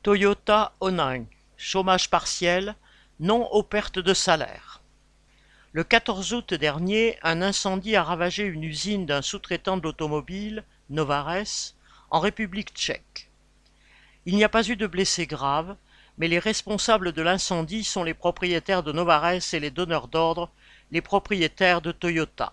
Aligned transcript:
Toyota 0.00 0.74
Oning, 0.80 1.26
chômage 1.56 2.08
partiel, 2.08 2.76
non 3.18 3.48
aux 3.50 3.64
pertes 3.64 3.98
de 3.98 4.14
salaire. 4.14 4.80
Le 5.72 5.82
14 5.82 6.34
août 6.34 6.54
dernier, 6.54 7.18
un 7.24 7.42
incendie 7.42 7.96
a 7.96 8.04
ravagé 8.04 8.44
une 8.44 8.62
usine 8.62 9.06
d'un 9.06 9.22
sous-traitant 9.22 9.76
de 9.76 9.82
l'automobile, 9.82 10.62
Novares, 10.88 11.74
en 12.10 12.20
République 12.20 12.72
tchèque. 12.74 13.28
Il 14.24 14.36
n'y 14.36 14.44
a 14.44 14.48
pas 14.48 14.68
eu 14.68 14.76
de 14.76 14.86
blessés 14.86 15.26
graves, 15.26 15.74
mais 16.16 16.28
les 16.28 16.38
responsables 16.38 17.10
de 17.12 17.22
l'incendie 17.22 17.82
sont 17.82 18.04
les 18.04 18.14
propriétaires 18.14 18.84
de 18.84 18.92
Novares 18.92 19.52
et 19.52 19.60
les 19.60 19.72
donneurs 19.72 20.06
d'ordre, 20.06 20.48
les 20.92 21.02
propriétaires 21.02 21.80
de 21.82 21.90
Toyota. 21.90 22.52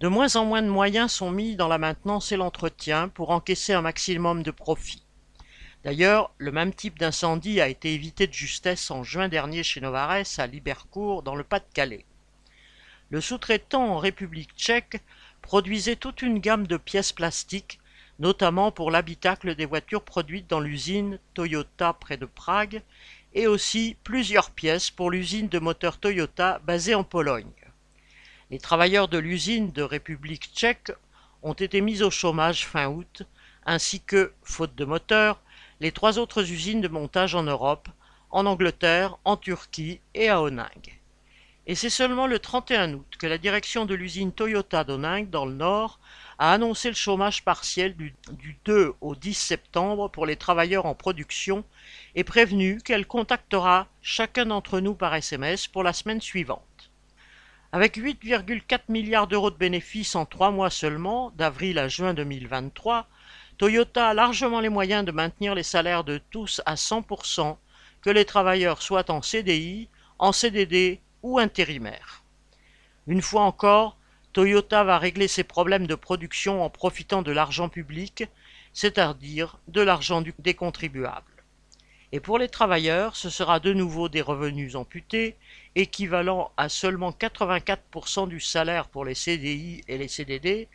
De 0.00 0.08
moins 0.08 0.34
en 0.34 0.46
moins 0.46 0.62
de 0.62 0.68
moyens 0.68 1.12
sont 1.12 1.30
mis 1.30 1.54
dans 1.54 1.68
la 1.68 1.78
maintenance 1.78 2.32
et 2.32 2.36
l'entretien 2.36 3.08
pour 3.08 3.30
encaisser 3.30 3.72
un 3.72 3.82
maximum 3.82 4.42
de 4.42 4.50
profit. 4.50 5.04
D'ailleurs, 5.82 6.30
le 6.36 6.52
même 6.52 6.74
type 6.74 6.98
d'incendie 6.98 7.60
a 7.60 7.68
été 7.68 7.94
évité 7.94 8.26
de 8.26 8.34
justesse 8.34 8.90
en 8.90 9.02
juin 9.02 9.28
dernier 9.28 9.62
chez 9.62 9.80
Novares 9.80 10.38
à 10.38 10.46
Libercourt 10.46 11.22
dans 11.22 11.34
le 11.34 11.44
Pas-de-Calais. 11.44 12.04
Le 13.08 13.20
sous-traitant 13.20 13.94
en 13.94 13.98
République 13.98 14.54
tchèque 14.56 15.02
produisait 15.40 15.96
toute 15.96 16.20
une 16.20 16.38
gamme 16.38 16.66
de 16.66 16.76
pièces 16.76 17.12
plastiques, 17.12 17.80
notamment 18.18 18.70
pour 18.70 18.90
l'habitacle 18.90 19.54
des 19.54 19.64
voitures 19.64 20.02
produites 20.02 20.48
dans 20.50 20.60
l'usine 20.60 21.18
Toyota 21.32 21.94
près 21.94 22.18
de 22.18 22.26
Prague, 22.26 22.82
et 23.32 23.46
aussi 23.46 23.96
plusieurs 24.04 24.50
pièces 24.50 24.90
pour 24.90 25.10
l'usine 25.10 25.48
de 25.48 25.58
moteurs 25.58 25.98
Toyota 25.98 26.60
basée 26.64 26.94
en 26.94 27.04
Pologne. 27.04 27.50
Les 28.50 28.58
travailleurs 28.58 29.08
de 29.08 29.18
l'usine 29.18 29.72
de 29.72 29.82
République 29.82 30.50
tchèque 30.54 30.92
ont 31.42 31.54
été 31.54 31.80
mis 31.80 32.02
au 32.02 32.10
chômage 32.10 32.66
fin 32.66 32.88
août, 32.88 33.22
ainsi 33.64 34.00
que, 34.00 34.32
faute 34.42 34.74
de 34.74 34.84
moteurs, 34.84 35.40
les 35.80 35.92
trois 35.92 36.18
autres 36.18 36.50
usines 36.50 36.80
de 36.80 36.88
montage 36.88 37.34
en 37.34 37.42
Europe, 37.42 37.88
en 38.30 38.46
Angleterre, 38.46 39.16
en 39.24 39.36
Turquie 39.36 40.00
et 40.14 40.28
à 40.28 40.42
Oning. 40.42 41.00
Et 41.66 41.74
c'est 41.74 41.90
seulement 41.90 42.26
le 42.26 42.38
31 42.38 42.94
août 42.94 43.06
que 43.18 43.26
la 43.26 43.38
direction 43.38 43.86
de 43.86 43.94
l'usine 43.94 44.32
Toyota 44.32 44.84
d'Oning 44.84 45.30
dans 45.30 45.46
le 45.46 45.54
Nord 45.54 46.00
a 46.38 46.52
annoncé 46.52 46.88
le 46.88 46.94
chômage 46.94 47.44
partiel 47.44 47.94
du, 47.96 48.14
du, 48.32 48.58
2 48.64 48.94
au 49.00 49.14
10 49.14 49.34
septembre 49.34 50.08
pour 50.08 50.26
les 50.26 50.36
travailleurs 50.36 50.86
en 50.86 50.94
production 50.94 51.64
et 52.14 52.24
prévenu 52.24 52.80
qu'elle 52.82 53.06
contactera 53.06 53.88
chacun 54.02 54.46
d'entre 54.46 54.80
nous 54.80 54.94
par 54.94 55.14
SMS 55.14 55.68
pour 55.68 55.82
la 55.82 55.92
semaine 55.92 56.20
suivante. 56.20 56.89
Avec 57.72 57.96
8,4 57.96 58.80
milliards 58.88 59.28
d'euros 59.28 59.52
de 59.52 59.56
bénéfices 59.56 60.16
en 60.16 60.26
trois 60.26 60.50
mois 60.50 60.70
seulement, 60.70 61.30
d'avril 61.36 61.78
à 61.78 61.86
juin 61.86 62.14
2023, 62.14 63.06
Toyota 63.58 64.08
a 64.08 64.14
largement 64.14 64.58
les 64.58 64.68
moyens 64.68 65.04
de 65.04 65.12
maintenir 65.12 65.54
les 65.54 65.62
salaires 65.62 66.02
de 66.02 66.18
tous 66.30 66.60
à 66.66 66.74
100%, 66.74 67.56
que 68.02 68.10
les 68.10 68.24
travailleurs 68.24 68.82
soient 68.82 69.08
en 69.12 69.22
CDI, 69.22 69.88
en 70.18 70.32
CDD 70.32 71.00
ou 71.22 71.38
intérimaires. 71.38 72.24
Une 73.06 73.22
fois 73.22 73.42
encore, 73.42 73.96
Toyota 74.32 74.82
va 74.82 74.98
régler 74.98 75.28
ses 75.28 75.44
problèmes 75.44 75.86
de 75.86 75.94
production 75.94 76.64
en 76.64 76.70
profitant 76.70 77.22
de 77.22 77.30
l'argent 77.30 77.68
public, 77.68 78.24
c'est-à-dire 78.72 79.58
de 79.68 79.80
l'argent 79.80 80.24
des 80.40 80.54
contribuables. 80.54 81.29
Et 82.12 82.18
pour 82.20 82.38
les 82.38 82.48
travailleurs, 82.48 83.14
ce 83.14 83.30
sera 83.30 83.60
de 83.60 83.72
nouveau 83.72 84.08
des 84.08 84.20
revenus 84.20 84.74
amputés, 84.74 85.36
équivalent 85.76 86.50
à 86.56 86.68
seulement 86.68 87.12
84% 87.12 88.28
du 88.28 88.40
salaire 88.40 88.88
pour 88.88 89.04
les 89.04 89.14
CDI 89.14 89.84
et 89.86 89.96
les 89.96 90.08
CDD, 90.08 90.68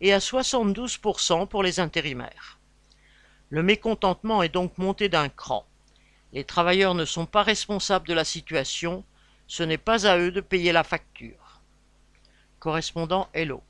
et 0.00 0.12
à 0.12 0.18
72% 0.18 1.46
pour 1.46 1.62
les 1.62 1.78
intérimaires. 1.78 2.58
Le 3.50 3.62
mécontentement 3.62 4.42
est 4.42 4.48
donc 4.48 4.78
monté 4.78 5.08
d'un 5.08 5.28
cran. 5.28 5.64
Les 6.32 6.44
travailleurs 6.44 6.94
ne 6.94 7.04
sont 7.04 7.26
pas 7.26 7.42
responsables 7.42 8.08
de 8.08 8.14
la 8.14 8.24
situation, 8.24 9.04
ce 9.46 9.62
n'est 9.62 9.78
pas 9.78 10.06
à 10.06 10.18
eux 10.18 10.32
de 10.32 10.40
payer 10.40 10.72
la 10.72 10.84
facture. 10.84 11.60
Correspondant 12.58 13.28
Hello. 13.32 13.62